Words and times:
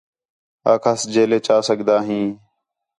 آکھاس 0.73 1.01
جیلے 1.13 1.39
چا 1.45 1.55
سڳدا 1.67 1.97
ہیں 2.07 2.25